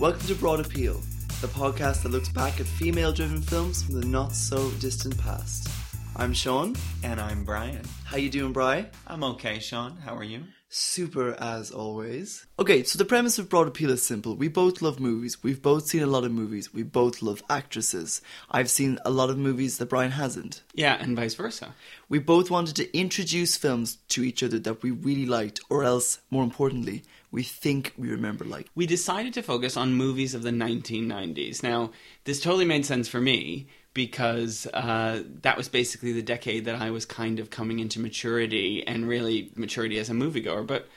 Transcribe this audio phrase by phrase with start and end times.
[0.00, 0.94] Welcome to Broad Appeal,
[1.40, 5.68] the podcast that looks back at female driven films from the not so distant past.
[6.16, 6.74] I'm Sean.
[7.04, 7.82] And I'm Brian.
[8.04, 8.86] How you doing, Bri?
[9.06, 9.96] I'm okay, Sean.
[9.98, 10.42] How are you?
[10.68, 12.44] Super as always.
[12.58, 14.34] Okay, so the premise of Broad Appeal is simple.
[14.34, 15.44] We both love movies.
[15.44, 16.74] We've both seen a lot of movies.
[16.74, 18.20] We both love actresses.
[18.50, 20.62] I've seen a lot of movies that Brian hasn't.
[20.74, 21.72] Yeah, and vice versa.
[22.08, 26.18] We both wanted to introduce films to each other that we really liked, or else,
[26.30, 27.04] more importantly,
[27.34, 28.68] we think we remember like.
[28.76, 31.64] We decided to focus on movies of the 1990s.
[31.64, 31.90] Now,
[32.24, 36.90] this totally made sense for me because uh, that was basically the decade that I
[36.90, 40.64] was kind of coming into maturity and really maturity as a moviegoer.
[40.64, 40.88] But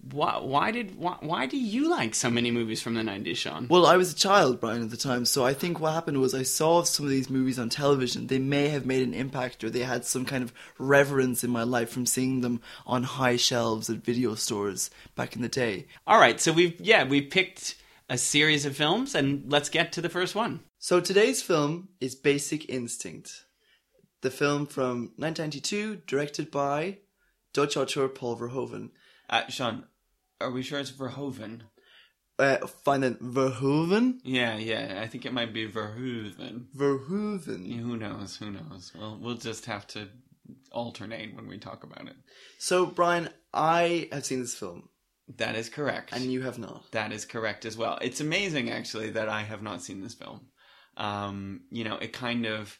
[0.00, 3.66] why, why did why, why do you like so many movies from the 90s, Sean?
[3.68, 6.34] Well, I was a child, Brian, at the time, so I think what happened was
[6.34, 8.26] I saw some of these movies on television.
[8.26, 11.64] They may have made an impact or they had some kind of reverence in my
[11.64, 15.86] life from seeing them on high shelves at video stores back in the day.
[16.06, 17.76] All right, so we've yeah, we picked
[18.08, 20.60] a series of films and let's get to the first one.
[20.78, 23.44] So today's film is Basic Instinct,
[24.22, 26.98] the film from 1992, directed by
[27.52, 28.90] Dutch author Paul Verhoeven.
[29.28, 29.84] Uh, Sean,
[30.40, 31.62] are we sure it's Verhoeven?
[32.38, 34.20] Uh, find that Verhoeven?
[34.22, 35.00] Yeah, yeah.
[35.02, 36.66] I think it might be Verhoeven.
[36.76, 37.80] Verhoeven.
[37.80, 38.36] Who knows?
[38.36, 38.92] Who knows?
[38.96, 40.08] Well, we'll just have to
[40.70, 42.14] alternate when we talk about it.
[42.58, 44.88] So, Brian, I have seen this film,
[45.36, 46.12] That is correct.
[46.12, 46.90] and you have not.
[46.92, 47.98] That is correct as well.
[48.00, 50.46] It's amazing, actually, that I have not seen this film.
[50.96, 52.78] Um, you know, it kind of.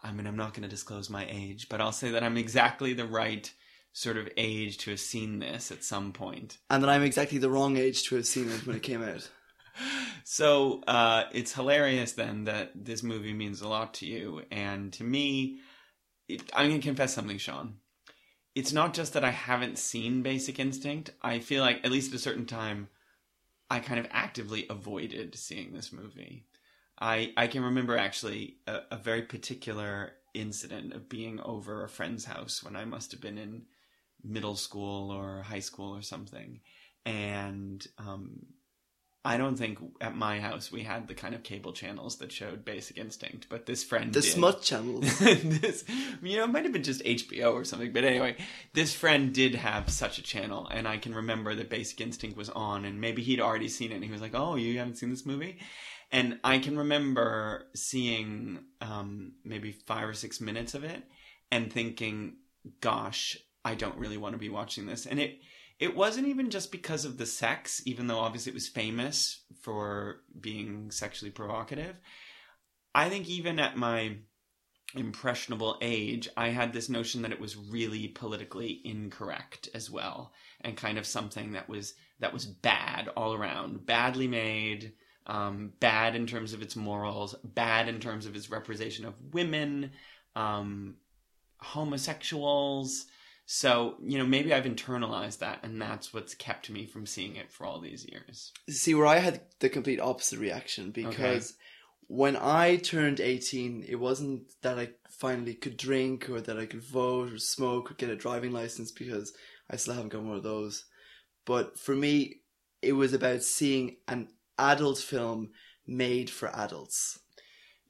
[0.00, 2.92] I mean, I'm not going to disclose my age, but I'll say that I'm exactly
[2.94, 3.52] the right
[3.98, 6.58] sort of age to have seen this at some point.
[6.70, 9.28] And that I'm exactly the wrong age to have seen it when it came out.
[10.24, 15.04] So uh, it's hilarious then that this movie means a lot to you, and to
[15.04, 15.60] me,
[16.28, 17.76] it, I'm going to confess something, Sean.
[18.54, 21.12] It's not just that I haven't seen Basic Instinct.
[21.22, 22.88] I feel like at least at a certain time,
[23.70, 26.44] I kind of actively avoided seeing this movie.
[27.00, 32.26] I I can remember actually a, a very particular incident of being over a friend's
[32.26, 33.62] house when I must have been in
[34.22, 36.60] middle school or high school or something,
[37.06, 38.46] and um,
[39.24, 42.64] I don't think at my house we had the kind of cable channels that showed
[42.64, 44.32] Basic Instinct, but this friend The did.
[44.32, 45.18] smut channels.
[45.18, 45.84] this,
[46.22, 48.36] you know, it might have been just HBO or something, but anyway,
[48.74, 52.48] this friend did have such a channel, and I can remember that Basic Instinct was
[52.50, 55.10] on, and maybe he'd already seen it, and he was like, "Oh, you haven't seen
[55.10, 55.58] this movie?"
[56.10, 61.02] And I can remember seeing um, maybe five or six minutes of it,
[61.50, 62.36] and thinking,
[62.80, 63.36] "Gosh,
[63.68, 65.40] I don't really want to be watching this," and it
[65.78, 70.22] it wasn't even just because of the sex, even though obviously it was famous for
[70.40, 72.00] being sexually provocative.
[72.94, 74.16] I think even at my
[74.94, 80.76] impressionable age, I had this notion that it was really politically incorrect as well, and
[80.76, 84.92] kind of something that was that was bad all around, badly made,
[85.26, 89.92] um, bad in terms of its morals, bad in terms of its representation of women,
[90.34, 90.96] um,
[91.58, 93.06] homosexuals.
[93.50, 97.50] So, you know, maybe I've internalized that, and that's what's kept me from seeing it
[97.50, 98.52] for all these years.
[98.68, 101.54] See, where I had the complete opposite reaction because
[102.08, 106.82] when I turned 18, it wasn't that I finally could drink or that I could
[106.82, 109.32] vote or smoke or get a driving license because
[109.70, 110.84] I still haven't got one of those.
[111.46, 112.42] But for me,
[112.82, 115.52] it was about seeing an adult film
[115.86, 117.18] made for adults.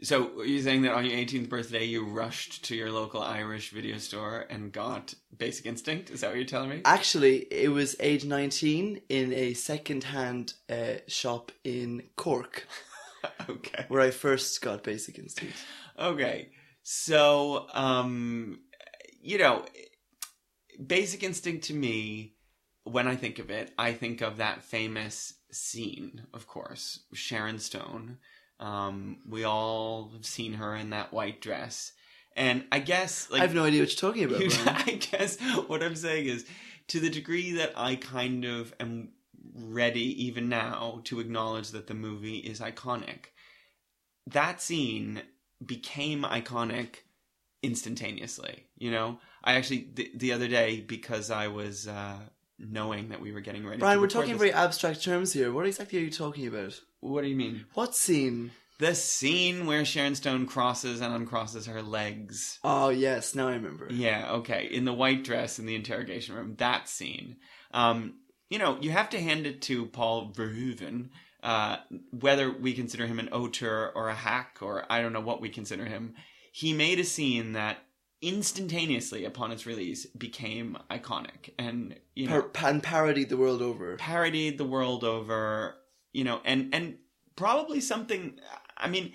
[0.00, 3.70] So, are you saying that on your 18th birthday, you rushed to your local Irish
[3.70, 6.10] video store and got Basic Instinct?
[6.10, 6.82] Is that what you're telling me?
[6.84, 12.68] Actually, it was age 19 in a second-hand uh, shop in Cork
[13.50, 13.86] okay.
[13.88, 15.56] where I first got Basic Instinct.
[15.98, 16.50] Okay.
[16.84, 18.60] So, um,
[19.20, 19.64] you know,
[20.84, 22.36] Basic Instinct to me,
[22.84, 28.18] when I think of it, I think of that famous scene, of course, Sharon Stone.
[28.60, 31.92] Um, we all have seen her in that white dress.
[32.36, 34.40] And I guess, like, I have no idea what you're talking about.
[34.40, 36.46] You- I guess what I'm saying is,
[36.88, 39.10] to the degree that I kind of am
[39.54, 43.26] ready, even now, to acknowledge that the movie is iconic,
[44.28, 45.22] that scene
[45.64, 46.96] became iconic
[47.62, 48.64] instantaneously.
[48.76, 52.18] You know, I actually the, the other day because I was uh,
[52.58, 53.78] knowing that we were getting ready.
[53.80, 55.52] Brian, we're talking this- very abstract terms here.
[55.52, 56.80] What exactly are you talking about?
[57.00, 57.66] What do you mean?
[57.74, 58.50] What scene?
[58.78, 62.58] The scene where Sharon Stone crosses and uncrosses her legs.
[62.62, 63.88] Oh yes, now I remember.
[63.90, 64.68] Yeah, okay.
[64.70, 67.36] In the white dress in the interrogation room, that scene.
[67.72, 68.14] Um,
[68.50, 71.08] you know, you have to hand it to Paul Verhoeven,
[71.42, 71.78] uh,
[72.10, 75.48] whether we consider him an auteur or a hack or I don't know what we
[75.48, 76.14] consider him.
[76.52, 77.78] He made a scene that
[78.22, 83.96] instantaneously upon its release became iconic and you know Par- and parodied the world over.
[83.96, 85.76] parodied the world over
[86.12, 86.98] you know and and
[87.38, 88.38] probably something.
[88.76, 89.12] I mean,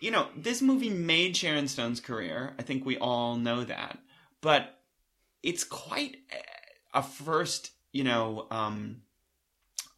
[0.00, 2.54] you know, this movie made Sharon Stone's career.
[2.58, 3.98] I think we all know that,
[4.40, 4.80] but
[5.42, 6.16] it's quite
[6.92, 9.02] a first, you know, um,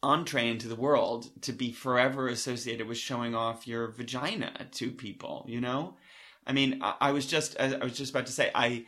[0.03, 5.45] entree into the world to be forever associated with showing off your vagina to people.
[5.47, 5.97] You know,
[6.45, 8.85] I mean, I, I was just I was just about to say I.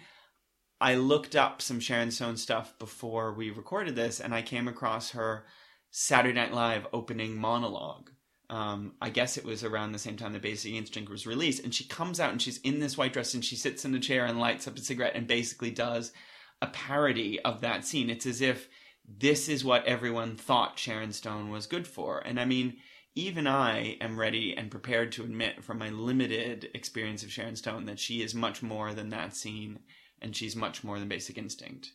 [0.80, 5.10] I looked up some Sharon Stone stuff before we recorded this, and I came across
[5.10, 5.44] her
[5.92, 8.12] Saturday Night Live opening monologue.
[8.50, 11.74] Um, I guess it was around the same time the Basic Instinct was released, and
[11.74, 14.26] she comes out and she's in this white dress and she sits in a chair
[14.26, 16.14] and lights up a cigarette and basically does
[16.62, 18.10] a parody of that scene.
[18.10, 18.70] It's as if
[19.08, 22.20] this is what everyone thought Sharon Stone was good for.
[22.20, 22.78] And I mean,
[23.16, 27.86] even I am ready and prepared to admit from my limited experience of Sharon Stone
[27.86, 29.80] that she is much more than that scene
[30.22, 31.92] and she's much more than Basic Instinct.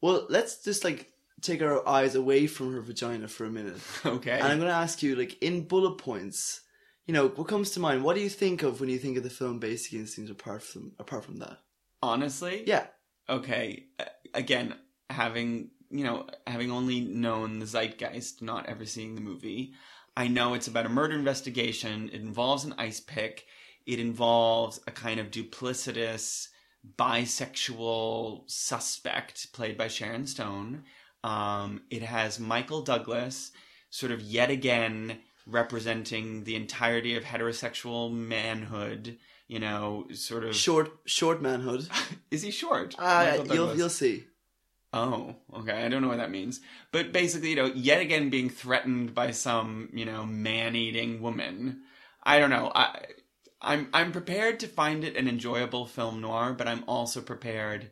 [0.00, 3.78] Well, let's just like take our eyes away from her vagina for a minute.
[4.06, 4.32] Okay.
[4.32, 6.62] And I'm going to ask you, like, in bullet points,
[7.06, 8.02] you know, what comes to mind?
[8.02, 10.92] What do you think of when you think of the film Basic Instinct apart from
[10.98, 11.58] apart from that?
[12.02, 12.64] Honestly?
[12.66, 12.86] Yeah.
[13.28, 13.86] Okay.
[14.34, 14.74] Again,
[15.10, 19.74] having, you know, having only known the zeitgeist, not ever seeing the movie,
[20.16, 22.10] I know it's about a murder investigation.
[22.12, 23.46] It involves an ice pick.
[23.86, 26.48] It involves a kind of duplicitous
[26.98, 30.84] bisexual suspect played by Sharon Stone.
[31.26, 33.50] Um, it has Michael Douglas,
[33.90, 39.18] sort of yet again representing the entirety of heterosexual manhood.
[39.48, 41.88] You know, sort of short, short manhood.
[42.30, 42.94] Is he short?
[42.98, 44.24] Uh, you'll you'll see.
[44.92, 45.84] Oh, okay.
[45.84, 46.60] I don't know what that means,
[46.92, 51.82] but basically, you know, yet again being threatened by some, you know, man-eating woman.
[52.22, 52.72] I don't know.
[52.74, 53.04] I,
[53.60, 57.90] I'm I'm prepared to find it an enjoyable film noir, but I'm also prepared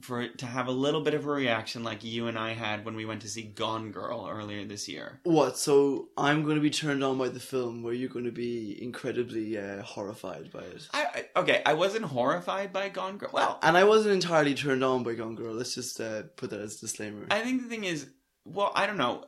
[0.00, 2.84] for it to have a little bit of a reaction like you and I had
[2.84, 5.20] when we went to see Gone Girl earlier this year.
[5.24, 5.58] What?
[5.58, 8.82] So I'm going to be turned on by the film, where you're going to be
[8.82, 10.88] incredibly uh, horrified by it.
[10.92, 11.04] I,
[11.36, 13.30] I, okay, I wasn't horrified by Gone Girl.
[13.32, 15.54] Well, and I wasn't entirely turned on by Gone Girl.
[15.54, 17.26] Let's just uh, put that as a disclaimer.
[17.30, 18.08] I think the thing is,
[18.44, 19.26] well, I don't know.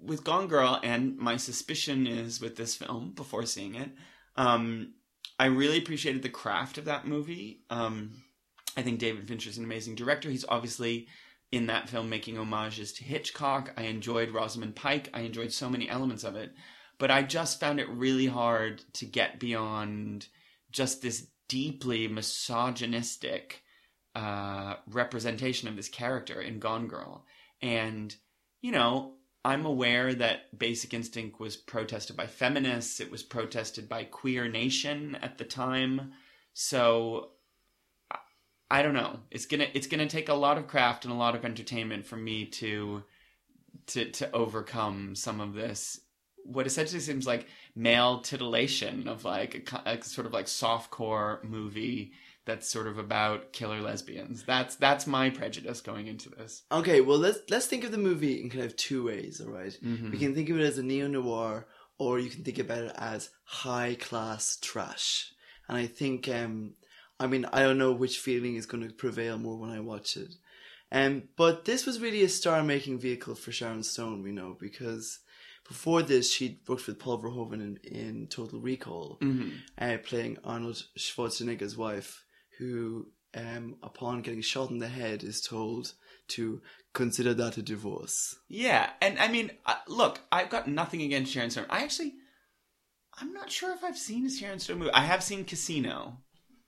[0.00, 3.90] With Gone Girl, and my suspicion is with this film before seeing it,
[4.36, 4.94] um,
[5.38, 7.62] I really appreciated the craft of that movie.
[7.70, 8.22] Um,
[8.76, 10.30] I think David Fincher's an amazing director.
[10.30, 11.08] He's obviously
[11.50, 13.72] in that film making homages to Hitchcock.
[13.76, 15.10] I enjoyed Rosamund Pike.
[15.12, 16.52] I enjoyed so many elements of it.
[16.98, 20.28] But I just found it really hard to get beyond
[20.70, 23.62] just this deeply misogynistic
[24.14, 27.26] uh, representation of this character in Gone Girl.
[27.60, 28.14] And,
[28.62, 29.14] you know,
[29.44, 35.16] I'm aware that Basic Instinct was protested by feminists, it was protested by Queer Nation
[35.20, 36.12] at the time.
[36.54, 37.30] So
[38.72, 39.20] I don't know.
[39.30, 42.16] It's gonna it's gonna take a lot of craft and a lot of entertainment for
[42.16, 43.02] me to
[43.88, 46.00] to to overcome some of this.
[46.44, 47.46] What essentially seems like
[47.76, 52.12] male titillation of like a, a sort of like softcore movie
[52.46, 54.42] that's sort of about killer lesbians.
[54.44, 56.62] That's that's my prejudice going into this.
[56.72, 59.40] Okay, well let's let's think of the movie in kind of two ways.
[59.40, 59.76] All right?
[59.84, 60.12] Mhm.
[60.12, 61.66] we can think of it as a neo noir,
[61.98, 65.32] or you can think about it as high class trash.
[65.68, 66.74] And I think, um,
[67.20, 70.16] I mean, I don't know which feeling is going to prevail more when I watch
[70.16, 70.34] it.
[70.90, 75.20] Um, but this was really a star making vehicle for Sharon Stone, we know, because
[75.66, 79.52] before this she'd worked with Paul Verhoeven in, in Total Recall, Mhm.
[79.78, 82.24] uh, playing Arnold Schwarzenegger's wife,
[82.58, 85.94] who, um, upon getting shot in the head, is told
[86.28, 86.60] to
[86.92, 88.36] consider that a divorce.
[88.48, 91.66] Yeah, and I mean, uh, look, I've got nothing against Sharon Stone.
[91.70, 92.14] I actually,
[93.14, 94.92] I'm not sure if I've seen a Sharon Stone movie.
[94.92, 96.18] I have seen Casino.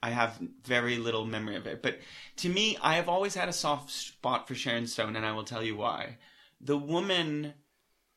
[0.05, 1.99] I have very little memory of it, but
[2.37, 5.45] to me, I have always had a soft spot for Sharon Stone, and I will
[5.45, 6.19] tell you why.
[6.61, 7.55] The woman,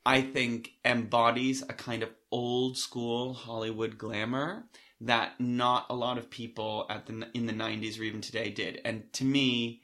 [0.06, 4.66] I think, embodies a kind of old school Hollywood glamour
[5.00, 8.82] that not a lot of people at the in the 90s or even today did.
[8.84, 9.84] And to me,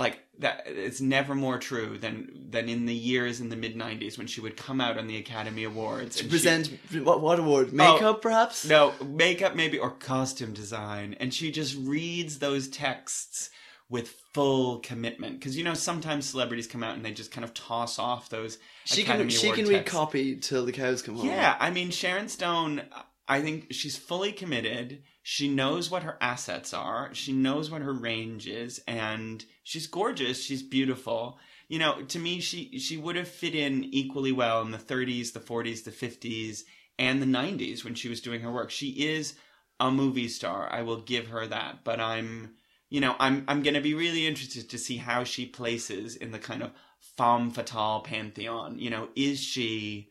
[0.00, 4.16] like that it's never more true than than in the years in the mid 90s
[4.18, 6.70] when she would come out on the Academy Awards To and she- present
[7.06, 7.68] what, what award?
[7.72, 8.64] Oh, makeup, perhaps?
[8.66, 13.50] no makeup maybe or costume design and she just reads those texts
[13.90, 17.52] with full commitment because you know sometimes celebrities come out and they just kind of
[17.52, 21.16] toss off those She Academy can she Award can read copy till the cows come
[21.16, 21.26] home.
[21.26, 22.82] Yeah, I mean Sharon Stone.
[23.30, 25.04] I think she's fully committed.
[25.22, 27.10] She knows what her assets are.
[27.14, 30.42] She knows what her range is, and she's gorgeous.
[30.42, 31.38] She's beautiful.
[31.68, 35.32] You know, to me, she she would have fit in equally well in the 30s,
[35.32, 36.62] the 40s, the 50s,
[36.98, 38.72] and the 90s when she was doing her work.
[38.72, 39.36] She is
[39.78, 40.68] a movie star.
[40.68, 41.84] I will give her that.
[41.84, 42.56] But I'm,
[42.88, 46.32] you know, I'm I'm going to be really interested to see how she places in
[46.32, 46.72] the kind of
[47.16, 48.80] femme fatale pantheon.
[48.80, 50.08] You know, is she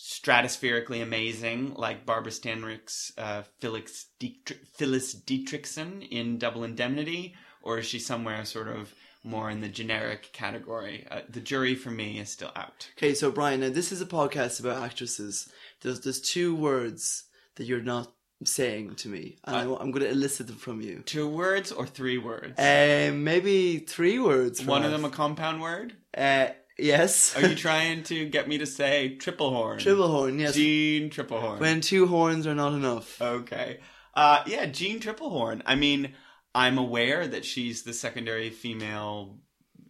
[0.00, 7.86] stratospherically amazing, like Barbara Stanwyck's uh, Phyllis, Dietrich, Phyllis Dietrichson in Double Indemnity, or is
[7.86, 11.06] she somewhere sort of more in the generic category?
[11.10, 12.88] Uh, the jury for me is still out.
[12.96, 15.50] Okay, so Brian, now this is a podcast about actresses.
[15.82, 17.24] There's there's two words
[17.56, 18.10] that you're not
[18.42, 21.02] saying to me, and I, am going to elicit them from you.
[21.04, 22.54] Two words or three words?
[22.58, 24.64] Um, maybe three words.
[24.64, 25.94] One of them a compound word.
[26.16, 26.48] Uh,
[26.82, 27.36] yes.
[27.36, 29.78] Are you trying to get me to say triple horn?
[29.78, 30.54] Triple horn, yes.
[30.54, 31.58] Jean triple horn.
[31.58, 33.20] When two horns are not enough.
[33.20, 33.80] Okay.
[34.14, 35.62] Uh, yeah, Jean Tripplehorn.
[35.66, 36.14] I mean,
[36.54, 39.38] I'm aware that she's the secondary female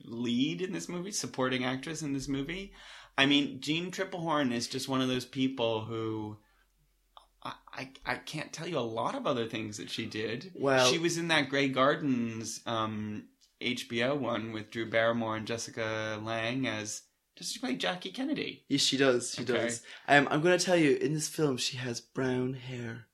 [0.04, 2.72] lead in this movie, supporting actress in this movie.
[3.16, 6.36] I mean, Jean Tripplehorn is just one of those people who
[7.42, 10.52] I, I, I can't tell you a lot of other things that she did.
[10.54, 13.24] Well, she was in that Grey Gardens um,
[13.60, 17.02] HBO one with Drew Barrymore and Jessica Lange as
[17.36, 18.64] does she play Jackie Kennedy?
[18.68, 19.34] Yes, she does.
[19.34, 19.54] She okay.
[19.54, 19.82] does.
[20.06, 23.06] Um, I'm going to tell you in this film she has brown hair.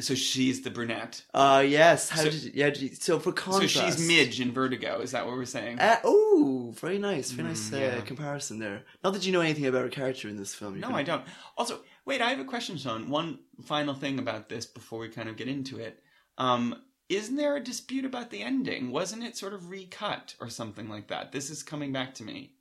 [0.00, 1.24] So she's the brunette.
[1.34, 2.08] Uh yes.
[2.08, 2.70] How so, did you, yeah?
[2.70, 5.00] Did you, so for contrast, so she's Midge in Vertigo.
[5.00, 5.80] Is that what we're saying?
[5.80, 8.00] Uh, oh, very nice, very nice mm, uh, yeah.
[8.02, 8.84] comparison there.
[9.02, 10.78] Not that you know anything about her character in this film.
[10.78, 11.24] No, I don't.
[11.56, 13.10] Also, wait, I have a question, Sean.
[13.10, 16.00] One final thing about this before we kind of get into it.
[16.36, 18.90] Um, isn't there a dispute about the ending?
[18.90, 21.32] Wasn't it sort of recut or something like that?
[21.32, 22.52] This is coming back to me.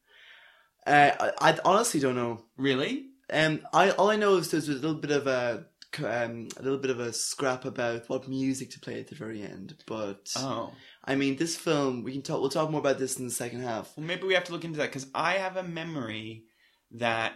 [0.85, 2.45] Uh, I, I honestly don't know.
[2.57, 3.07] Really?
[3.31, 5.65] Um, I all I know is there's a little bit of a
[5.99, 9.41] um, a little bit of a scrap about what music to play at the very
[9.41, 9.75] end.
[9.85, 10.73] But oh,
[11.03, 12.39] I mean, this film we can talk.
[12.39, 13.97] We'll talk more about this in the second half.
[13.97, 16.45] Well, maybe we have to look into that because I have a memory
[16.91, 17.33] that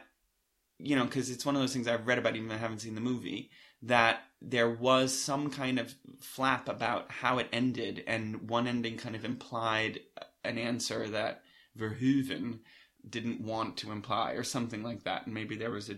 [0.78, 2.80] you know because it's one of those things I've read about even though I haven't
[2.80, 3.52] seen the movie
[3.84, 9.16] that there was some kind of flap about how it ended, and one ending kind
[9.16, 10.00] of implied
[10.44, 11.44] an answer that
[11.78, 12.60] Verhoeven
[13.08, 15.26] didn't want to imply, or something like that.
[15.26, 15.98] And maybe there was a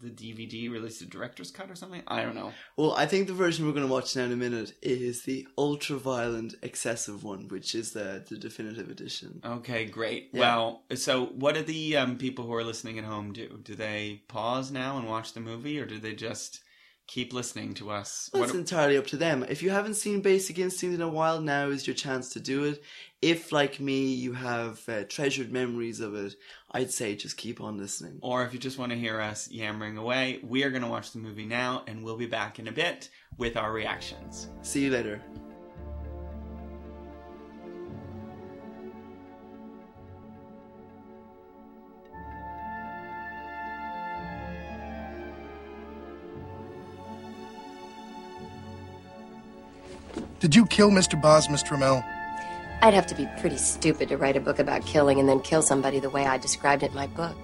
[0.00, 2.02] the DVD released a director's cut or something?
[2.06, 2.52] I don't know.
[2.76, 5.46] Well, I think the version we're going to watch now in a minute is the
[5.56, 9.40] ultra violent, excessive one, which is the the definitive edition.
[9.44, 10.30] Okay, great.
[10.32, 10.40] Yeah.
[10.40, 13.60] Well, so what do the um, people who are listening at home do?
[13.62, 16.60] Do they pause now and watch the movie, or do they just
[17.08, 18.30] keep listening to us.
[18.32, 19.44] Well, it's entirely up to them.
[19.48, 22.64] If you haven't seen Basic Instinct in a while, now is your chance to do
[22.64, 22.84] it.
[23.20, 26.36] If, like me, you have uh, treasured memories of it,
[26.70, 28.18] I'd say just keep on listening.
[28.20, 31.10] Or if you just want to hear us yammering away, we are going to watch
[31.10, 34.50] the movie now, and we'll be back in a bit with our reactions.
[34.62, 35.20] See you later.
[50.40, 51.20] Did you kill Mr.
[51.20, 52.04] Boz, Miss Trammell?
[52.80, 55.62] I'd have to be pretty stupid to write a book about killing and then kill
[55.62, 57.36] somebody the way I described it in my book.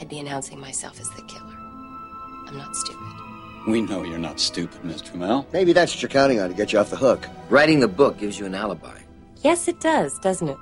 [0.00, 1.54] I'd be announcing myself as the killer.
[2.48, 3.06] I'm not stupid.
[3.68, 5.46] We know you're not stupid, Miss Trammell.
[5.52, 7.28] Maybe that's what you're counting on to get you off the hook.
[7.50, 8.98] Writing the book gives you an alibi.
[9.42, 10.58] Yes, it does, doesn't it?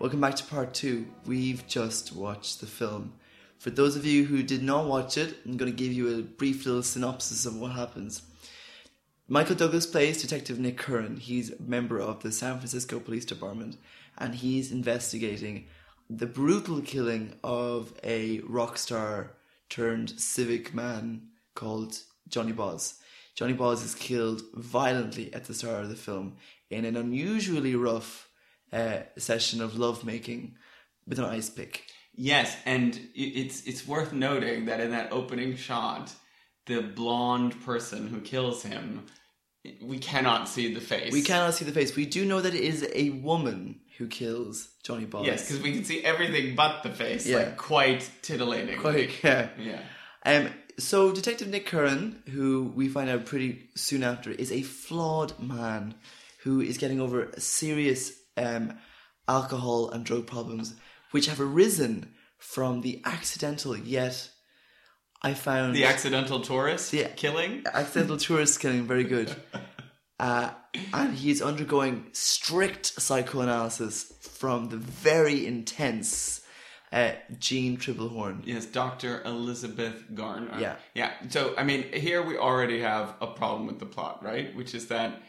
[0.00, 1.06] Welcome back to part two.
[1.24, 3.12] We've just watched the film.
[3.58, 6.22] For those of you who did not watch it, I'm going to give you a
[6.22, 8.22] brief little synopsis of what happens.
[9.26, 11.16] Michael Douglas plays Detective Nick Curran.
[11.16, 13.78] He's a member of the San Francisco Police Department
[14.18, 15.66] and he's investigating
[16.10, 19.32] the brutal killing of a rock star
[19.70, 23.00] turned civic man called Johnny Boz.
[23.34, 26.36] Johnny Boz is killed violently at the start of the film
[26.68, 28.28] in an unusually rough
[28.74, 30.56] uh, session of lovemaking
[31.06, 31.86] with an ice pick.
[32.14, 36.12] Yes, and it's it's worth noting that in that opening shot,
[36.66, 39.06] the blonde person who kills him,
[39.82, 41.12] we cannot see the face.
[41.12, 41.96] We cannot see the face.
[41.96, 45.26] We do know that it is a woman who kills Johnny Boz.
[45.26, 47.26] Yes, because we can see everything but the face.
[47.26, 47.36] Yeah.
[47.36, 48.78] Like quite titillating.
[48.80, 49.48] Quite, yeah.
[49.58, 49.80] Yeah.
[50.26, 55.38] Um, so Detective Nick Curran, who we find out pretty soon after, is a flawed
[55.38, 55.94] man
[56.42, 58.76] who is getting over serious um,
[59.28, 60.74] alcohol and drug problems,
[61.12, 64.28] which have arisen from the accidental yet
[65.24, 67.64] I found the accidental tourist killing.
[67.72, 69.34] Accidental tourist killing, very good.
[70.20, 70.50] Uh,
[70.92, 76.40] and he's undergoing strict psychoanalysis from the very intense
[76.92, 78.42] uh, Jean Tripplehorn.
[78.44, 79.22] Yes, Dr.
[79.24, 80.56] Elizabeth Garner.
[80.60, 80.76] Yeah.
[80.94, 81.10] Yeah.
[81.30, 84.54] So, I mean, here we already have a problem with the plot, right?
[84.54, 85.20] Which is that,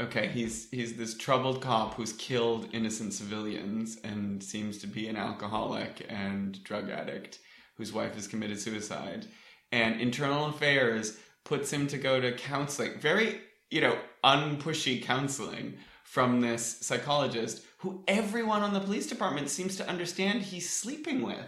[0.00, 5.16] okay, he's, he's this troubled cop who's killed innocent civilians and seems to be an
[5.16, 7.40] alcoholic and drug addict
[7.78, 9.26] whose wife has committed suicide.
[9.72, 16.40] And internal affairs puts him to go to counseling, very, you know, unpushy counseling from
[16.40, 21.46] this psychologist who everyone on the police department seems to understand he's sleeping with.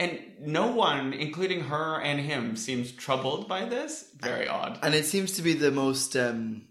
[0.00, 4.08] And no one, including her and him, seems troubled by this.
[4.20, 4.80] Very odd.
[4.82, 6.62] and it seems to be the most um,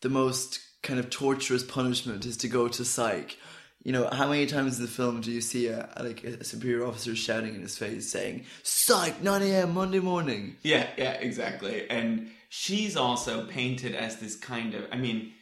[0.00, 3.36] the most kind of torturous punishment is to go to psych.
[3.82, 6.44] You know, how many times in the film do you see a, a like a
[6.44, 9.74] superior officer shouting in his face saying "Psych, 9 a.m.
[9.74, 10.56] Monday morning"?
[10.62, 11.88] Yeah, yeah, exactly.
[11.88, 14.86] And she's also painted as this kind of.
[14.92, 15.32] I mean,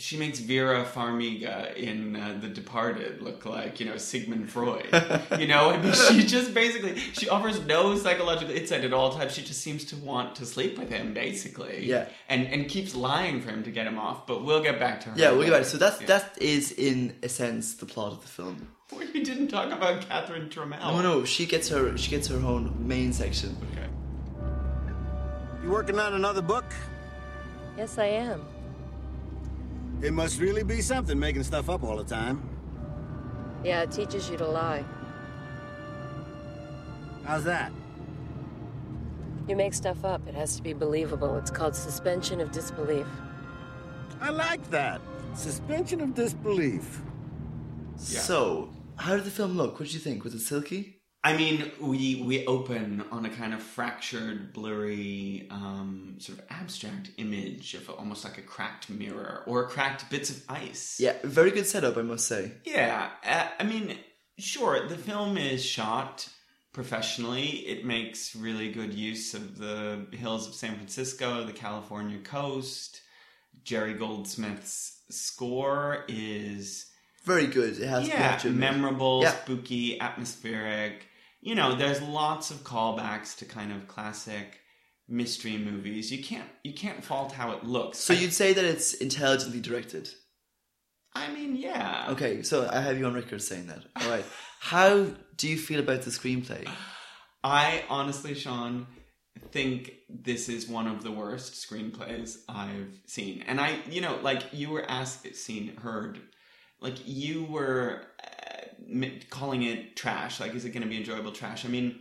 [0.00, 4.86] she makes Vera Farmiga in uh, The Departed look like you know Sigmund Freud.
[5.38, 9.32] you know, I mean, she just basically she offers no psychological insight at all times.
[9.32, 11.86] She just seems to want to sleep with him, basically.
[11.86, 12.08] Yeah.
[12.28, 14.26] and and keeps lying for him to get him off.
[14.26, 15.14] But we'll get back to her.
[15.18, 15.64] Yeah, we'll get back.
[15.64, 16.06] So that's Yeah.
[16.08, 18.68] that is in a sense the plot of the film.
[18.96, 20.80] We didn't talk about Catherine Trammell.
[20.80, 23.56] No, no, she gets her she gets her own main section.
[23.72, 23.86] Okay.
[25.62, 26.64] You working on another book?
[27.76, 28.42] Yes, I am.
[30.02, 32.42] It must really be something making stuff up all the time.
[33.62, 34.84] Yeah, it teaches you to lie.
[37.24, 37.72] How's that?
[39.46, 41.36] You make stuff up, it has to be believable.
[41.36, 43.06] It's called suspension of disbelief.
[44.20, 45.00] I like that.
[45.34, 47.02] Suspension of disbelief.
[47.96, 49.78] So, how did the film look?
[49.78, 50.24] What did you think?
[50.24, 50.99] Was it silky?
[51.22, 57.10] I mean, we we open on a kind of fractured, blurry, um, sort of abstract
[57.18, 60.98] image of almost like a cracked mirror or cracked bits of ice.
[60.98, 62.52] Yeah, very good setup, I must say.
[62.64, 63.98] Yeah, uh, I mean,
[64.38, 66.26] sure, the film is shot
[66.72, 67.48] professionally.
[67.66, 73.02] It makes really good use of the hills of San Francisco, the California coast.
[73.62, 76.86] Jerry Goldsmith's score is
[77.24, 77.78] Very good.
[77.78, 79.32] It has yeah, memorable, Yeah.
[79.32, 81.08] spooky, atmospheric.
[81.40, 84.60] You know, there's lots of callbacks to kind of classic
[85.08, 86.12] mystery movies.
[86.12, 87.98] You can't you can't fault how it looks.
[87.98, 90.08] So I- you'd say that it's intelligently directed.
[91.12, 92.06] I mean, yeah.
[92.10, 93.82] Okay, so I have you on record saying that.
[93.96, 94.24] All right.
[94.60, 95.06] How
[95.36, 96.68] do you feel about the screenplay?
[97.42, 98.86] I honestly, Sean,
[99.50, 103.42] think this is one of the worst screenplays I've seen.
[103.48, 106.20] And I, you know, like you were asked, seen, heard,
[106.80, 108.02] like you were
[109.30, 110.40] calling it trash.
[110.40, 111.64] Like, is it going to be enjoyable trash?
[111.64, 111.98] I mean,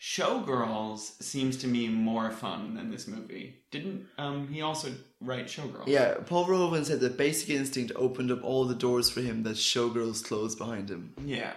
[0.00, 3.56] Showgirls seems to me more fun than this movie.
[3.70, 5.86] Didn't um he also write Showgirls?
[5.86, 9.56] Yeah, Paul Verhoeven said that Basic Instinct opened up all the doors for him that
[9.56, 11.14] Showgirls closed behind him.
[11.24, 11.52] Yeah.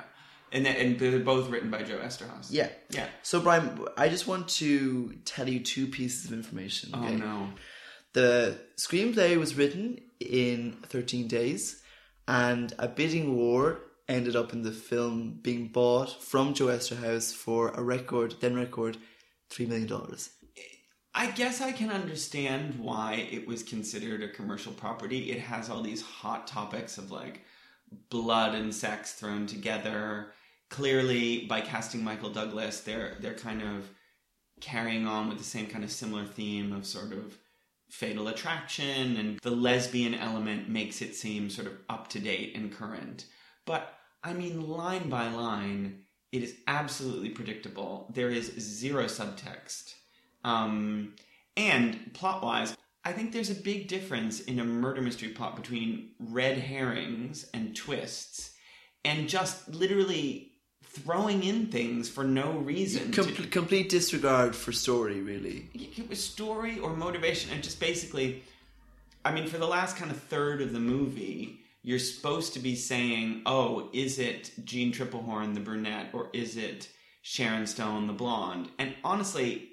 [0.51, 2.47] And, and they're both written by Joe Eszterhas.
[2.49, 2.69] Yeah.
[2.89, 3.07] Yeah.
[3.21, 6.89] So, Brian, I just want to tell you two pieces of information.
[6.93, 7.49] Oh no.
[8.13, 11.83] The screenplay was written in 13 days,
[12.27, 17.69] and a bidding war ended up in the film being bought from Joe Eszterhas for
[17.69, 18.97] a record, then record,
[19.51, 20.17] $3 million.
[21.13, 25.31] I guess I can understand why it was considered a commercial property.
[25.31, 27.41] It has all these hot topics of like
[28.09, 30.33] blood and sex thrown together.
[30.69, 33.89] Clearly, by casting Michael Douglas, they're they're kind of
[34.61, 37.37] carrying on with the same kind of similar theme of sort of
[37.89, 42.71] fatal attraction, and the lesbian element makes it seem sort of up to date and
[42.71, 43.25] current.
[43.65, 48.11] But I mean, line by line, it is absolutely predictable.
[48.13, 49.93] There is zero subtext.
[50.43, 51.15] Um,
[51.57, 56.11] and plot wise, I think there's a big difference in a murder mystery plot between
[56.19, 58.51] red herrings and twists
[59.05, 60.51] and just literally
[60.83, 63.11] throwing in things for no reason.
[63.13, 65.69] Com- to- complete disregard for story, really.
[65.73, 68.43] it was story or motivation and just basically
[69.25, 72.75] i mean for the last kind of third of the movie you're supposed to be
[72.75, 76.89] saying oh is it jean tripplehorn the brunette or is it
[77.21, 79.69] sharon stone the blonde and honestly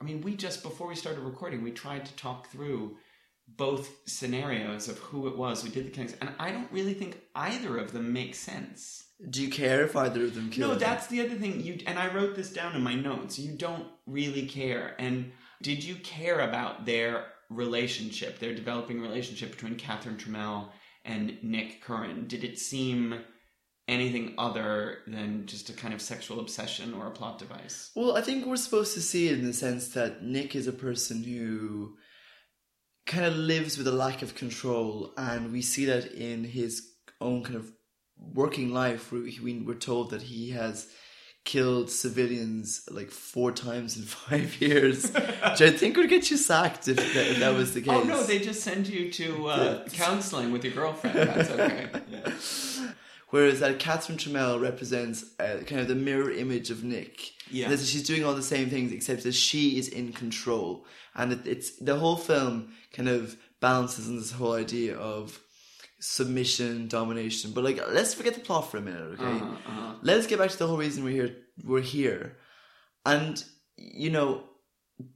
[0.00, 2.96] i mean we just before we started recording we tried to talk through
[3.46, 7.20] both scenarios of who it was who did the killings and i don't really think
[7.34, 11.06] either of them makes sense Do you care if either of them kill no, that's
[11.06, 11.60] the other thing.
[11.60, 13.38] You and I wrote this down in my notes.
[13.38, 14.94] You don't really care.
[14.98, 20.68] And did you care about their relationship, their developing relationship between Catherine Trammell
[21.04, 22.26] and Nick Curran?
[22.26, 23.20] Did it seem
[23.86, 27.90] anything other than just a kind of sexual obsession or a plot device?
[27.94, 30.72] Well, I think we're supposed to see it in the sense that Nick is a
[30.72, 31.96] person who
[33.06, 36.90] kind of lives with a lack of control, and we see that in his
[37.20, 37.70] own kind of
[38.16, 40.88] working life, we, we're told that he has
[41.44, 46.88] killed civilians like four times in five years, which I think would get you sacked
[46.88, 47.90] if that, if that was the case.
[47.92, 51.16] Oh no, they just send you to uh, counseling with your girlfriend.
[51.16, 51.88] That's okay.
[52.10, 52.32] Yeah.
[53.30, 57.32] Whereas that Catherine Trammell represents uh, kind of the mirror image of Nick.
[57.50, 57.68] Yeah.
[57.68, 61.46] That she's doing all the same things except that she is in control, and it,
[61.46, 65.40] it's the whole film kind of balances on this whole idea of
[66.04, 67.52] submission, domination.
[67.52, 69.24] But like, let's forget the plot for a minute, okay?
[69.24, 69.94] Uh-huh, uh-huh.
[70.02, 71.36] Let's get back to the whole reason we're here.
[71.64, 72.36] We're here,
[73.06, 73.42] and
[73.76, 74.44] you know,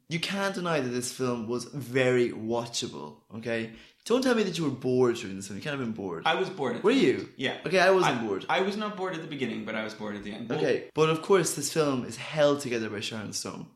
[0.08, 3.16] you can't deny that this film was very watchable.
[3.36, 3.72] Okay,
[4.06, 5.58] don't tell me that you were bored during this film.
[5.58, 6.22] You can't have been bored.
[6.24, 6.76] I was bored.
[6.76, 7.14] At Were you?
[7.14, 7.28] end.
[7.36, 7.56] Yeah.
[7.66, 8.46] Okay, I wasn't bored.
[8.48, 10.50] I was not bored at the beginning, but I was bored at the end.
[10.50, 13.66] Okay, but of course, this film is held together by Sharon Stone.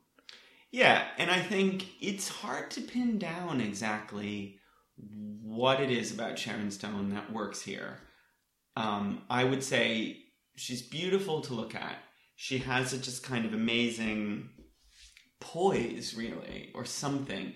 [0.70, 4.59] Yeah, and I think it's hard to pin down exactly
[4.96, 7.98] what it is about Sharon Stone that works here.
[8.76, 10.18] Um, I would say
[10.57, 11.96] she's beautiful to look at.
[12.37, 14.50] She has a just kind of amazing
[15.40, 17.52] poise, really, or something.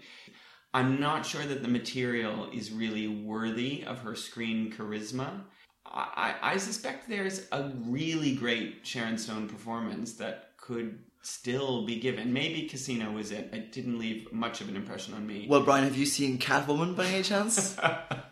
[0.74, 5.44] I'm not sure that the material is really worthy of her screen charisma.
[5.86, 11.98] I, I I suspect there's a really great Sharon Stone performance that could still be
[11.98, 12.32] given.
[12.32, 13.50] Maybe Casino was it.
[13.52, 15.46] It didn't leave much of an impression on me.
[15.48, 17.76] Well, Brian, have you seen Catwoman by any chance?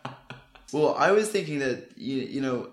[0.73, 2.71] well, I was thinking that you, you know,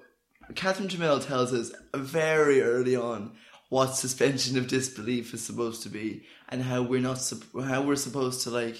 [0.53, 3.31] Catherine Trammell tells us very early on
[3.69, 7.19] what suspension of disbelief is supposed to be, and how we're not
[7.65, 8.79] how we're supposed to like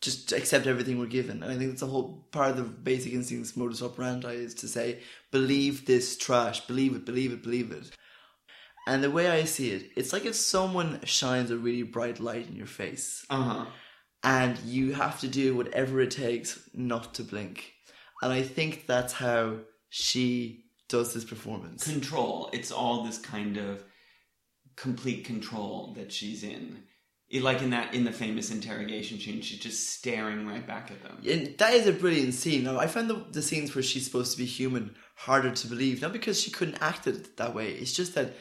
[0.00, 1.44] just accept everything we're given.
[1.44, 4.68] And I think that's a whole part of the basic instincts modus operandi is to
[4.68, 4.98] say,
[5.30, 7.92] believe this trash, believe it, believe it, believe it.
[8.86, 12.48] And the way I see it, it's like if someone shines a really bright light
[12.48, 13.66] in your face Uh huh.
[14.24, 17.72] and you have to do whatever it takes not to blink.
[18.22, 21.84] And I think that's how she does this performance.
[21.84, 22.50] Control.
[22.52, 23.82] It's all this kind of
[24.76, 26.82] complete control that she's in.
[27.32, 31.16] Like in that in the famous interrogation scene, she's just staring right back at them.
[31.26, 32.64] And that is a brilliant scene.
[32.64, 36.02] Now, I find the, the scenes where she's supposed to be human harder to believe,
[36.02, 37.70] not because she couldn't act it that way.
[37.70, 38.34] It's just that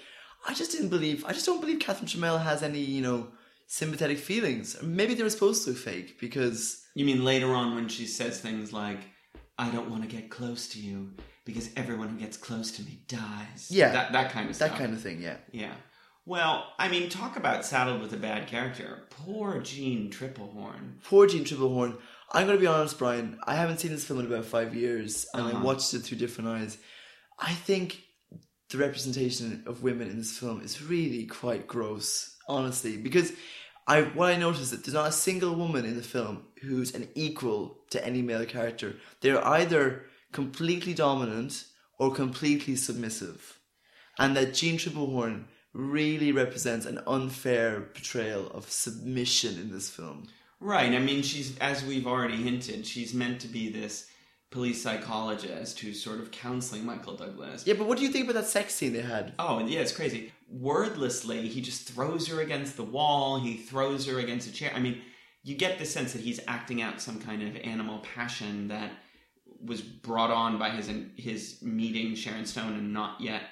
[0.47, 1.23] I just didn't believe.
[1.25, 3.27] I just don't believe Catherine Trammell has any, you know,
[3.67, 4.81] sympathetic feelings.
[4.81, 8.73] Maybe they were supposed to fake because You mean later on when she says things
[8.73, 8.99] like,
[9.57, 11.13] "I don't want to get close to you
[11.45, 13.91] because everyone who gets close to me dies." Yeah.
[13.91, 14.77] that that kind of that stuff.
[14.79, 15.21] kind of thing.
[15.21, 15.37] Yeah.
[15.51, 15.73] Yeah.
[16.25, 19.07] Well, I mean, talk about saddled with a bad character.
[19.09, 21.01] Poor Jean Tripplehorn.
[21.03, 21.97] Poor Jean Tripplehorn.
[22.31, 23.39] I'm going to be honest, Brian.
[23.45, 25.65] I haven't seen this film in about five years, and I Uh-huh.
[25.65, 26.77] watched it through different eyes.
[27.39, 28.03] I think
[28.71, 33.33] the representation of women in this film is really quite gross, honestly, because
[33.87, 36.95] I what I noticed is that there's not a single woman in the film who's
[36.95, 38.95] an equal to any male character.
[39.19, 41.65] They're either completely dominant
[41.99, 43.59] or completely submissive,
[44.17, 50.27] and that Jean Tripplehorn really represents an unfair portrayal of submission in this film.
[50.59, 50.91] Right.
[50.93, 54.07] I mean, she's as we've already hinted, she's meant to be this
[54.51, 57.65] police psychologist who's sort of counseling Michael Douglas.
[57.65, 59.33] Yeah, but what do you think about that sex scene they had?
[59.39, 60.31] Oh, yeah, it's crazy.
[60.49, 63.39] Wordlessly, he just throws her against the wall.
[63.39, 64.71] He throws her against a chair.
[64.75, 65.01] I mean,
[65.43, 68.91] you get the sense that he's acting out some kind of animal passion that
[69.63, 73.43] was brought on by his his meeting Sharon Stone and not yet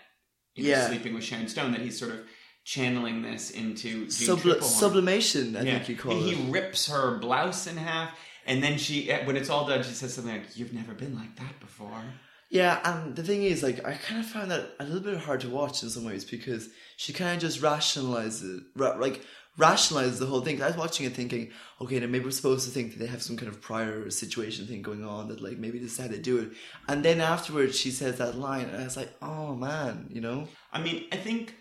[0.56, 0.88] you know, Yeah.
[0.88, 1.72] sleeping with Sharon Stone.
[1.72, 2.22] That he's sort of
[2.66, 5.78] channeling this into sublimation, I Yeah.
[5.78, 6.36] think you call it.
[6.36, 8.18] He rips her blouse in half,
[8.50, 11.36] and then she, when it's all done, she says something like, "You've never been like
[11.38, 12.04] that before."
[12.50, 15.42] Yeah, and the thing is, like, I kind of found that a little bit hard
[15.42, 19.24] to watch in some ways because she kind of just rationalizes, ra- like,
[19.60, 20.60] rationalizes the whole thing.
[20.60, 23.22] I was watching it thinking, okay, now maybe we're supposed to think that they have
[23.22, 26.18] some kind of prior situation thing going on that, like, maybe this is how they
[26.18, 26.50] do it.
[26.88, 30.48] And then afterwards, she says that line, and I was like, oh man, you know?
[30.74, 31.54] I mean, I think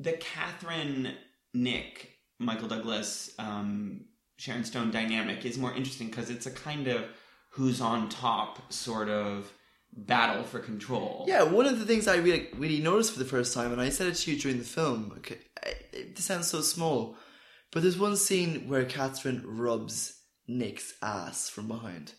[0.00, 1.16] the Catherine
[1.52, 4.06] Nick, Michael Douglas, um,
[4.38, 7.04] Sharon Stone dynamic is more interesting because it's a kind of
[7.50, 9.52] who's on top sort of
[9.92, 11.24] battle for control.
[11.26, 13.88] Yeah, one of the things I really really noticed for the first time, and I
[13.88, 15.12] said it to you during the film.
[15.18, 15.38] Okay,
[15.92, 17.16] it, sounds so small,
[17.72, 22.14] but there's one scene where Catherine rubs Nick's ass from behind,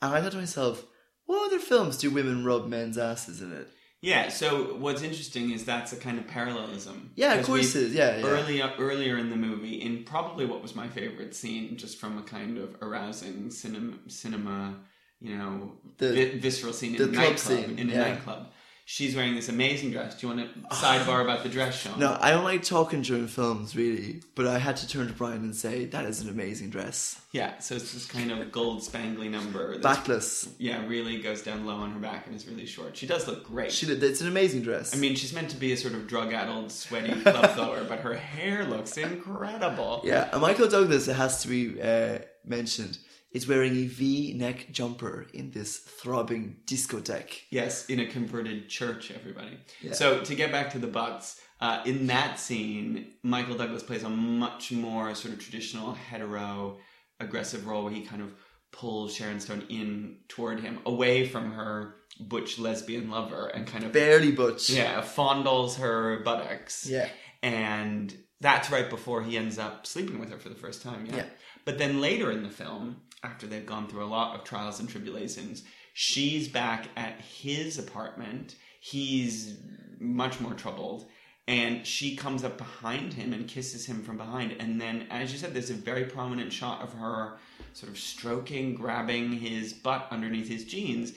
[0.00, 0.84] and I thought to myself,
[1.26, 3.68] what other films do women rub men's asses in it?
[4.02, 7.10] Yeah, so what's interesting is that's a kind of parallelism.
[7.16, 8.26] Yeah, of course it is, yeah, yeah.
[8.26, 12.22] Early, earlier in the movie, in probably what was my favorite scene, just from a
[12.22, 14.76] kind of arousing cinema, cinema
[15.20, 17.38] you know, The- vi- visceral scene in the a nightclub.
[17.38, 18.08] scene, in a yeah.
[18.14, 18.50] nightclub.
[18.92, 20.16] She's wearing this amazing dress.
[20.16, 22.00] Do you want to sidebar about the dress, Sean?
[22.00, 25.42] No, I don't like talking during films really, but I had to turn to Brian
[25.44, 29.30] and say that is an amazing dress, Yeah, so it's this kind of gold spangly
[29.30, 29.78] number.
[29.78, 30.48] backless.
[30.58, 32.96] Yeah, really goes down low on her back and is really short.
[32.96, 33.70] She does look great.
[33.70, 34.02] She did.
[34.02, 34.92] It's an amazing dress.
[34.92, 38.14] I mean, she's meant to be a sort of drug-addled, sweaty club goer, but her
[38.14, 40.00] hair looks incredible.
[40.02, 42.98] Yeah, and Michael Douglas, it has to be uh, mentioned,
[43.32, 47.42] is wearing a V-neck jumper in this throbbing discotheque.
[47.50, 49.58] Yes, in a converted church, everybody.
[49.80, 49.92] Yeah.
[49.92, 54.08] So to get back to the butts, uh, in that scene, Michael Douglas plays a
[54.08, 56.78] much more sort of traditional hetero
[57.20, 58.32] aggressive role where he kind of
[58.72, 63.92] pulls Sharon Stone in toward him, away from her butch lesbian lover, and kind of
[63.92, 64.70] Barely butch.
[64.70, 66.86] yeah fondles her buttocks.
[66.88, 67.08] Yeah.
[67.42, 71.04] and that's right before he ends up sleeping with her for the first time.
[71.06, 71.16] Yeah.
[71.16, 71.24] Yeah.
[71.66, 74.88] But then later in the film, after they've gone through a lot of trials and
[74.88, 78.56] tribulations, she's back at his apartment.
[78.80, 79.58] He's
[79.98, 81.06] much more troubled.
[81.48, 84.52] And she comes up behind him and kisses him from behind.
[84.60, 87.38] And then, as you said, there's a very prominent shot of her
[87.72, 91.12] sort of stroking, grabbing his butt underneath his jeans.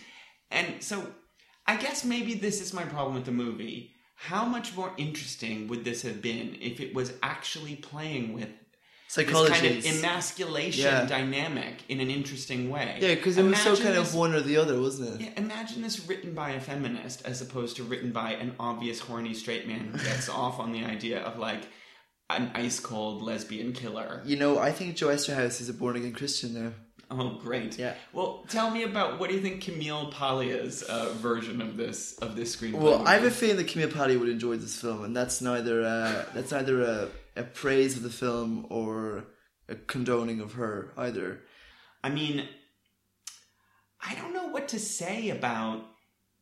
[0.50, 1.08] And so,
[1.68, 3.94] I guess maybe this is my problem with the movie.
[4.16, 8.50] How much more interesting would this have been if it was actually playing with
[9.14, 9.54] Psychology.
[9.54, 11.06] kind of emasculation Yeah.
[11.06, 12.98] dynamic in an interesting way.
[13.02, 15.26] yeah, because it was so kind this- of one or the other, wasn't it?
[15.26, 19.34] Yeah, imagine this written by a feminist as opposed to written by an obvious horny
[19.34, 21.62] straight man who gets off on the idea of like
[22.30, 24.22] an ice cold lesbian killer.
[24.26, 26.72] You know, I think Joe Eszterhas is a born again Christian now.
[27.12, 27.78] Oh, great!
[27.78, 27.94] Yeah.
[28.12, 32.36] Well, tell me about what do you think Camille Paglia's uh, version of this of
[32.36, 32.80] this screenplay?
[32.80, 35.84] Well, I have a feeling that Camille Paglia would enjoy this film, and that's neither
[35.84, 39.26] uh, that's neither a, a praise of the film or
[39.68, 41.42] a condoning of her either.
[42.04, 42.48] I mean,
[44.02, 45.86] I don't know what to say about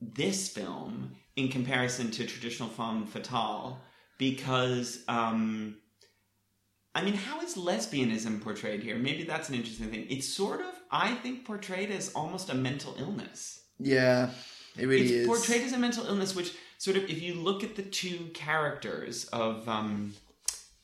[0.01, 3.79] this film in comparison to traditional femme fatale
[4.17, 5.77] because, um,
[6.93, 8.97] I mean, how is lesbianism portrayed here?
[8.97, 10.07] Maybe that's an interesting thing.
[10.09, 13.61] It's sort of, I think, portrayed as almost a mental illness.
[13.79, 14.31] Yeah,
[14.77, 15.27] it really it's is.
[15.27, 19.25] portrayed as a mental illness, which sort of, if you look at the two characters
[19.25, 20.13] of um,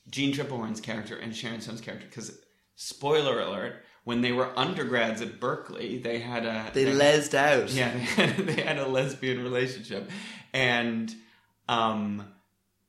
[0.10, 2.38] Jean Tripplehorn's character and Sharon Stone's character, because
[2.76, 7.70] spoiler alert, when they were undergrads at Berkeley, they had a they lesed out.
[7.72, 10.10] yeah they had, they had a lesbian relationship,
[10.54, 11.13] and
[11.67, 12.26] um,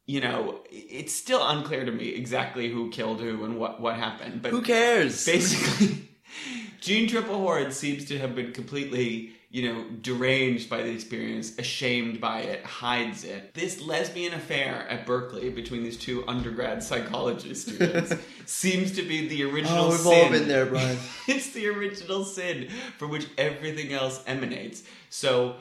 [0.06, 4.42] you know it's still unclear to me exactly who killed who and what what happened,
[4.42, 5.26] but Who cares?
[5.26, 6.08] basically
[6.80, 12.40] Jean Tripplehorn seems to have been completely, you know, deranged by the experience, ashamed by
[12.40, 13.54] it, hides it.
[13.54, 18.12] This lesbian affair at Berkeley between these two undergrad psychology students
[18.44, 20.24] seems to be the original Oh, we've sin.
[20.24, 20.98] all been there, Brian.
[21.28, 24.82] it's the original sin from which everything else emanates.
[25.08, 25.56] So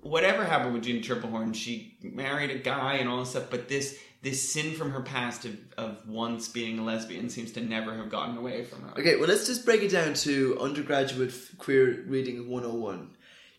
[0.00, 3.98] whatever happened with Jean Tripplehorn, she married a guy and all this stuff, but this
[4.20, 8.10] this sin from her past of, of once being a lesbian seems to never have
[8.10, 8.90] gotten away from her.
[8.98, 13.10] Okay, well, let's just break it down to undergraduate queer reading 101.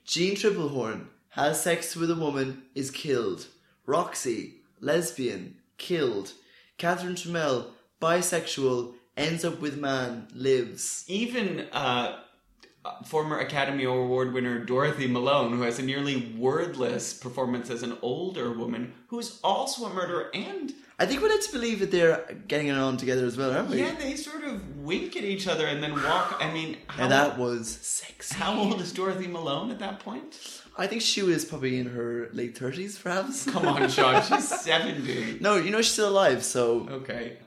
[0.06, 3.48] Jean Tripplehorn has sex with a woman, is killed.
[3.86, 6.34] Roxy, lesbian, killed.
[6.78, 7.68] Catherine Trammell,
[8.02, 11.04] bisexual, ends up with man, lives.
[11.08, 12.20] even uh,
[13.06, 18.52] former Academy Award winner Dorothy Malone, who has a nearly wordless performance as an older
[18.52, 22.68] woman, who's also a murderer, and I think we're led to believe that they're getting
[22.68, 23.80] it on together as well, aren't we?
[23.80, 26.38] yeah, they sort of wink at each other and then walk.
[26.42, 28.36] I mean, how, and that was sexy.
[28.36, 30.38] how old is Dorothy Malone at that point?
[30.78, 33.46] I think she was probably in her late 30s, perhaps.
[33.46, 35.38] Come on, Sean, she's seventy.
[35.40, 37.38] No, you know she's still alive, so Okay.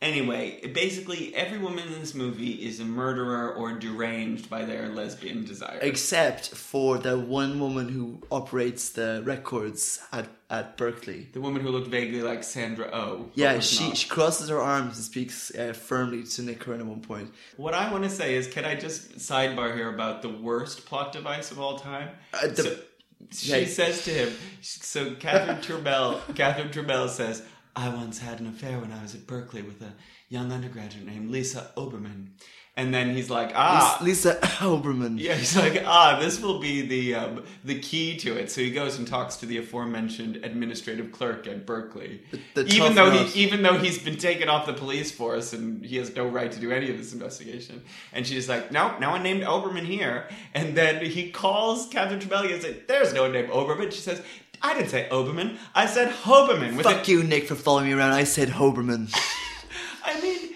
[0.00, 5.44] Anyway, basically, every woman in this movie is a murderer or deranged by their lesbian
[5.44, 5.78] desire.
[5.82, 11.28] except for the one woman who operates the records at, at Berkeley.
[11.32, 13.28] the woman who looked vaguely like Sandra Oh.
[13.34, 13.96] Yeah, she, not.
[13.96, 17.34] she crosses her arms and speaks uh, firmly to Nick Curran at one point.
[17.56, 21.12] What I want to say is, can I just sidebar here about the worst plot
[21.12, 22.10] device of all time?
[22.32, 22.84] Uh, the-
[23.30, 24.32] so, she says to him,
[24.62, 27.42] so Catherine Trammell, Catherine Trammell says,
[27.78, 29.92] I once had an affair when I was at Berkeley with a
[30.28, 32.30] young undergraduate named Lisa Oberman.
[32.76, 35.18] And then he's like, ah, Lisa Oberman.
[35.18, 38.50] yeah, he's like, ah, this will be the um, the key to it.
[38.50, 42.22] So he goes and talks to the aforementioned administrative clerk at Berkeley,
[42.54, 45.96] the even though he even though he's been taken off the police force and he
[45.98, 47.82] has no right to do any of this investigation.
[48.12, 50.28] And she's like, no, no one named Oberman here.
[50.54, 54.22] And then he calls Catherine Trebelli and says, "There's no one named Oberman." She says,
[54.62, 55.56] "I didn't say Oberman.
[55.74, 58.12] I said Hoberman." With Fuck a- you, Nick, for following me around.
[58.12, 59.12] I said Hoberman.
[60.04, 60.54] I mean.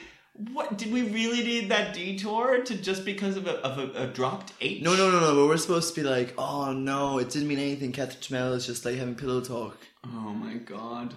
[0.53, 4.07] What did we really need that detour to just because of a, of a, a
[4.09, 4.83] dropped H?
[4.83, 5.35] No, no, no, no.
[5.37, 7.93] But we're supposed to be like, oh no, it didn't mean anything.
[7.93, 9.79] Catherine Trammell is just like having pillow talk.
[10.05, 11.15] Oh my god.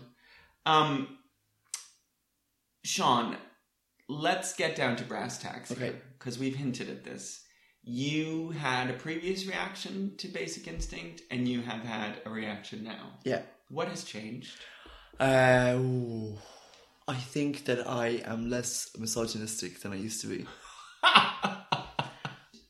[0.66, 1.18] Um
[2.84, 3.38] Sean,
[4.08, 5.94] let's get down to brass tacks Okay.
[6.20, 7.42] because we've hinted at this.
[7.88, 13.12] You had a previous reaction to Basic Instinct, and you have had a reaction now.
[13.24, 13.44] Yeah.
[13.70, 14.58] What has changed?
[15.20, 16.36] Uh, ooh.
[17.08, 20.48] I think that I am less misogynistic than I used to be.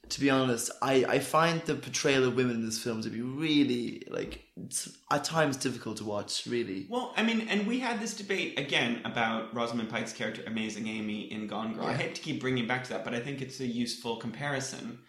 [0.09, 3.21] to be honest, I, I find the portrayal of women in this film to be
[3.21, 6.87] really, like, it's at times difficult to watch, really.
[6.89, 11.31] Well, I mean, and we had this debate again about Rosamund Pike's character, Amazing Amy,
[11.31, 11.85] in Gone Girl.
[11.85, 14.99] I hate to keep bringing back to that, but I think it's a useful comparison.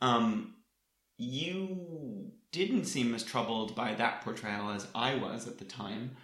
[0.00, 0.54] Um,
[1.16, 6.16] you didn't seem as troubled by that portrayal as I was at the time.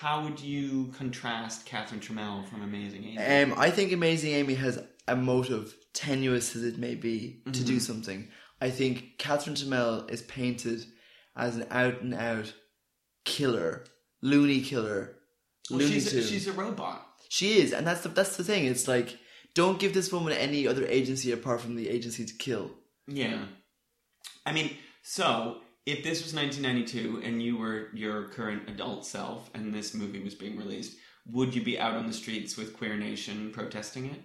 [0.00, 3.18] How would you contrast Catherine Trammell from Amazing Amy?
[3.18, 7.64] Um, I think Amazing Amy has a motive, tenuous as it may be, to Mm-hmm.
[7.66, 8.28] do something.
[8.60, 10.84] I think Catherine Trammell is painted
[11.36, 12.52] as an out and out
[13.24, 13.84] killer,
[14.20, 15.16] loony killer,
[15.70, 16.22] Well, loony she's, tune.
[16.24, 17.06] she's a robot.
[17.28, 18.66] She is, and that's the that's the thing.
[18.66, 19.18] It's like
[19.54, 22.70] don't give this woman any other agency apart from the agency to kill.
[23.06, 23.44] Yeah.
[24.46, 24.70] I mean,
[25.02, 30.22] so if this was 1992 and you were your current adult self and this movie
[30.22, 30.96] was being released,
[31.30, 34.20] would you be out on the streets with Queer Nation protesting it?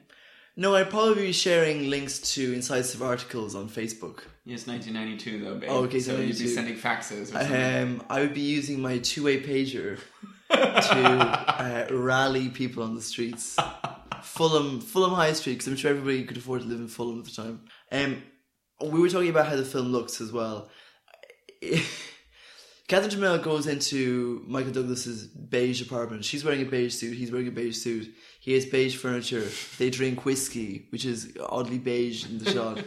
[0.56, 4.24] No, I'd probably be sharing links to incisive articles on Facebook.
[4.43, 5.69] Yes, 1992 though, babe.
[5.72, 7.84] Oh, okay, so you'd be sending faxes or something.
[7.84, 10.00] Um, I would be using my two-way pager
[10.52, 13.56] to uh, rally people on the streets.
[14.22, 17.26] Fulham, Fulham High Street, because I'm sure everybody could afford to live in Fulham at
[17.26, 17.62] the time.
[17.91, 18.22] Um,
[18.82, 20.69] we were talking about how the film looks as well.
[22.88, 26.26] Catherine Trammell goes into Michael Douglas's beige apartment.
[26.26, 27.15] She's wearing a beige suit.
[27.15, 28.12] He's wearing a beige suit.
[28.39, 29.48] He has beige furniture.
[29.78, 32.84] They drink whiskey, which is oddly beige in the shot,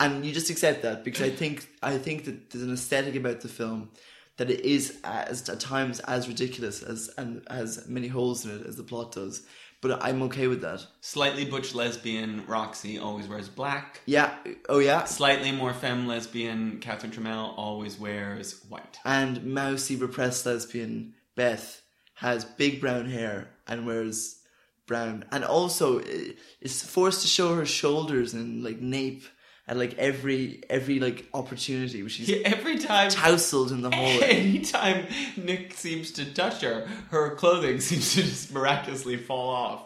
[0.00, 3.42] and you just accept that because I think I think that there's an aesthetic about
[3.42, 3.90] the film
[4.38, 8.66] that it is as at times as ridiculous as and has many holes in it
[8.66, 9.42] as the plot does.
[9.82, 10.86] But I'm okay with that.
[11.00, 14.00] Slightly butch lesbian Roxy always wears black.
[14.06, 14.32] Yeah.
[14.68, 15.04] Oh yeah.
[15.04, 18.98] Slightly more femme lesbian Catherine Trammell always wears white.
[19.04, 21.82] and mousy repressed lesbian Beth
[22.14, 24.38] has big brown hair and wears
[24.86, 29.24] brown and also eh, is forced to show her shoulders and like nape
[29.72, 34.28] at like every every like opportunity which she's Yeah, every time tousled in the hallway
[34.30, 35.06] Anytime
[35.36, 39.80] Nick seems to touch her, her clothing seems to just miraculously fall off.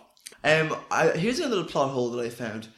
[0.44, 2.68] um I, here's a little plot hole that I found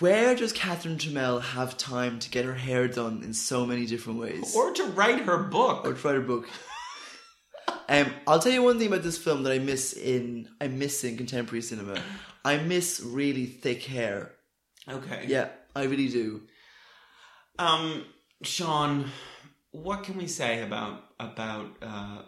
[0.00, 4.18] where does Catherine Trammell have time to get her hair done in so many different
[4.18, 5.84] ways Or to write her book.
[5.84, 6.48] or to write a book.
[7.88, 11.04] um, I'll tell you one thing about this film that I miss in I miss
[11.04, 12.02] in contemporary cinema.
[12.44, 14.32] I miss really thick hair.
[14.88, 15.26] Okay.
[15.28, 16.42] Yeah, I really do.
[17.58, 18.04] Um,
[18.42, 19.10] Sean,
[19.72, 22.22] what can we say about about uh,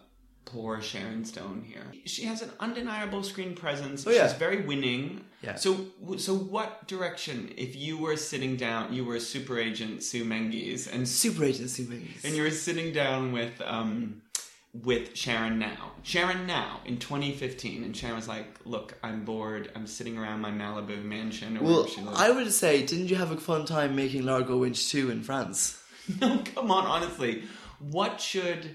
[0.45, 1.87] poor Sharon Stone here?
[2.05, 4.07] She has an undeniable screen presence.
[4.07, 4.27] Oh, yeah.
[4.29, 5.25] She's very winning.
[5.43, 5.55] Yeah.
[5.57, 5.87] So,
[6.19, 7.53] so what direction?
[7.57, 11.85] If you were sitting down, you were super agent Sue Mengers, and Super agent Sue
[11.85, 12.21] movies.
[12.25, 14.23] and you were sitting down with um
[14.73, 15.93] with Sharon now.
[16.03, 19.71] Sharon now in 2015, and Sharon was like, "Look, I'm bored.
[19.75, 21.87] I'm sitting around my Malibu mansion." Well.
[22.15, 25.79] I would say, didn't you have a fun time making Largo Winch 2 in France?
[26.21, 27.45] No, come on, honestly.
[27.79, 28.75] What should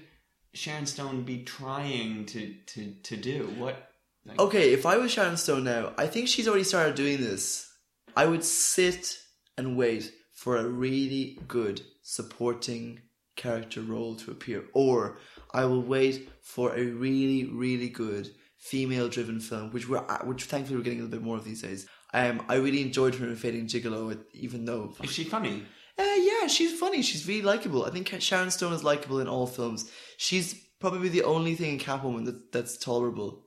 [0.54, 3.52] Sharon Stone be trying to to to do?
[3.58, 3.90] What?
[4.24, 7.70] like- Okay, if I was Sharon Stone now, I think she's already started doing this.
[8.16, 9.18] I would sit
[9.58, 13.00] and wait for a really good supporting
[13.38, 15.16] character role to appear, or
[15.54, 20.84] I will wait for a really, really good female-driven film, which we're which thankfully we're
[20.84, 21.86] getting a little bit more of these days.
[22.12, 25.64] Um, I really enjoyed her in Fading Gigolo, even though Is she funny?
[25.98, 27.00] uh, yeah, she's funny.
[27.02, 27.84] She's really likable.
[27.84, 29.90] I think Sharon Stone is likable in all films.
[30.16, 33.44] She's probably the only thing in Catwoman that, that's tolerable.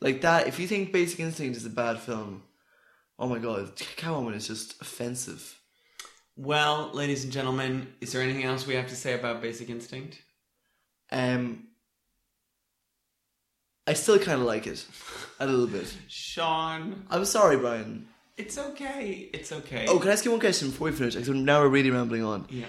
[0.00, 2.42] Like that, if you think Basic Instinct is a bad film,
[3.18, 5.58] oh my god, Catwoman is just offensive.
[6.36, 10.20] Well, ladies and gentlemen, is there anything else we have to say about Basic Instinct?
[11.12, 11.68] Um,
[13.86, 14.84] I still kind of like it,
[15.38, 15.94] a little bit.
[16.08, 18.08] Sean, I'm sorry, Brian.
[18.36, 19.30] it's okay.
[19.32, 19.86] It's okay.
[19.88, 21.14] Oh, can I ask you one question before we finish?
[21.14, 22.46] Because now we're really rambling on.
[22.50, 22.66] Yeah.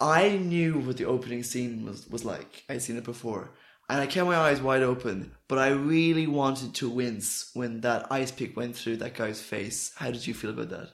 [0.00, 2.64] I knew what the opening scene was, was like.
[2.68, 3.50] I'd seen it before.
[3.88, 8.10] And I kept my eyes wide open, but I really wanted to wince when that
[8.10, 9.92] ice pick went through that guy's face.
[9.96, 10.90] How did you feel about that?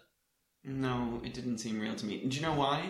[0.65, 2.25] No, it didn't seem real to me.
[2.25, 2.85] Do you know why?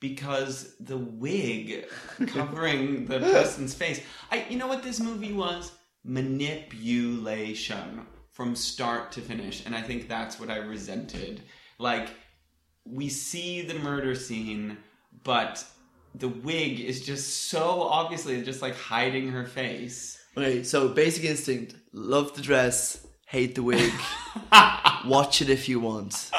[0.00, 1.84] Because the wig
[2.28, 4.00] covering the person's face.
[4.30, 5.72] I you know what this movie was?
[6.04, 9.64] Manipulation from start to finish.
[9.66, 11.42] And I think that's what I resented.
[11.78, 12.08] Like
[12.84, 14.78] we see the murder scene,
[15.24, 15.64] but
[16.14, 20.18] the wig is just so obviously just like hiding her face.
[20.36, 23.92] Okay, so Basic Instinct, love the dress, hate the wig,
[25.04, 26.30] watch it if you want.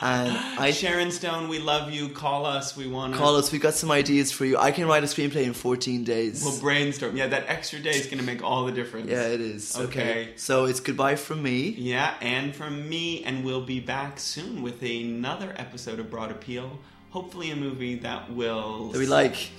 [0.00, 2.08] And I Sharon Stone, we love you.
[2.08, 2.76] Call us.
[2.76, 4.58] We want to call us, we got some ideas for you.
[4.58, 6.44] I can write a screenplay in 14 days.
[6.44, 7.16] We'll brainstorm.
[7.16, 9.10] Yeah, that extra day is going to make all the difference.
[9.10, 9.76] yeah, it is.
[9.76, 9.84] Okay.
[9.86, 10.32] Okay.
[10.36, 11.70] So it's goodbye from me.
[11.70, 16.78] Yeah, and from me, and we'll be back soon with another episode of Broad Appeal.
[17.10, 18.90] Hopefully, a movie that will.
[18.90, 19.50] That we like.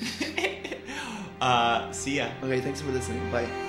[1.41, 2.29] uh, see ya.
[2.43, 3.31] Okay, thanks for listening.
[3.31, 3.66] Bye.